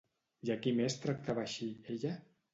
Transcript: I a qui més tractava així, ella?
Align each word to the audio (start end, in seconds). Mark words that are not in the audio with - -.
I 0.47 0.51
a 0.53 0.57
qui 0.63 0.73
més 0.79 0.97
tractava 1.03 1.45
així, 1.45 1.69
ella? 1.99 2.17